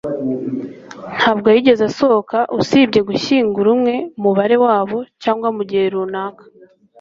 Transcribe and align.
ntabwo 1.17 1.47
yigeze 1.55 1.83
asohoka 1.89 2.37
usibye 2.59 2.99
gushyingura 3.09 3.67
umwe 3.75 3.95
mubare 4.21 4.55
wabo, 4.65 4.97
cyangwa 5.23 5.47
mugihe 5.57 5.85
runaka 5.93 6.43